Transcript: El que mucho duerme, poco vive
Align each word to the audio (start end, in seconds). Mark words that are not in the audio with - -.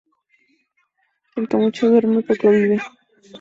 El 1.35 1.47
que 1.47 1.57
mucho 1.57 1.87
duerme, 1.91 2.23
poco 2.23 2.49
vive 2.49 2.81